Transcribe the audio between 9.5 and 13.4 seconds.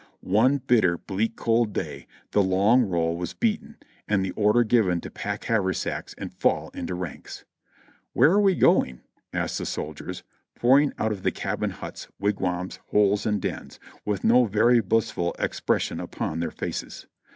the soldiers, pouring out of the cabin huts, wigwams, holes and